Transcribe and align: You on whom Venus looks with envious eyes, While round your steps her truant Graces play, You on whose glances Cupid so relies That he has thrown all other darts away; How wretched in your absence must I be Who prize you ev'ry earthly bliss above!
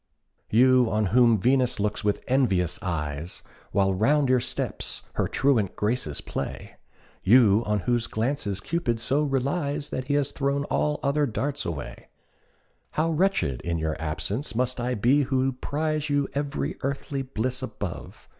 You 0.49 0.87
on 0.89 1.05
whom 1.13 1.39
Venus 1.39 1.79
looks 1.79 2.03
with 2.03 2.23
envious 2.27 2.81
eyes, 2.81 3.43
While 3.71 3.93
round 3.93 4.29
your 4.29 4.39
steps 4.39 5.03
her 5.13 5.27
truant 5.27 5.75
Graces 5.75 6.21
play, 6.21 6.77
You 7.21 7.61
on 7.67 7.81
whose 7.81 8.07
glances 8.07 8.59
Cupid 8.61 8.99
so 8.99 9.21
relies 9.21 9.91
That 9.91 10.07
he 10.07 10.15
has 10.15 10.31
thrown 10.31 10.63
all 10.63 10.99
other 11.03 11.27
darts 11.27 11.65
away; 11.67 12.07
How 12.97 13.11
wretched 13.11 13.61
in 13.61 13.77
your 13.77 13.95
absence 14.01 14.55
must 14.55 14.79
I 14.79 14.95
be 14.95 15.21
Who 15.25 15.51
prize 15.51 16.09
you 16.09 16.27
ev'ry 16.33 16.77
earthly 16.81 17.21
bliss 17.21 17.61
above! 17.61 18.27